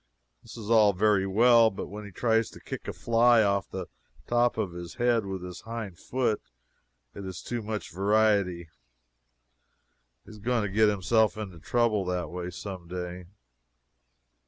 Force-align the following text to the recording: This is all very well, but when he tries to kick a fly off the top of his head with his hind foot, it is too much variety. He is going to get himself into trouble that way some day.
This 0.41 0.57
is 0.57 0.67
all 0.71 0.93
very 0.93 1.27
well, 1.27 1.69
but 1.69 1.85
when 1.85 2.05
he 2.05 2.11
tries 2.11 2.49
to 2.49 2.59
kick 2.59 2.87
a 2.87 2.91
fly 2.91 3.43
off 3.43 3.69
the 3.69 3.85
top 4.25 4.57
of 4.57 4.71
his 4.71 4.95
head 4.95 5.27
with 5.27 5.43
his 5.43 5.61
hind 5.61 5.99
foot, 5.99 6.41
it 7.13 7.23
is 7.23 7.43
too 7.43 7.61
much 7.61 7.91
variety. 7.93 8.69
He 10.25 10.31
is 10.31 10.39
going 10.39 10.63
to 10.63 10.73
get 10.73 10.89
himself 10.89 11.37
into 11.37 11.59
trouble 11.59 12.03
that 12.05 12.31
way 12.31 12.49
some 12.49 12.87
day. 12.87 13.27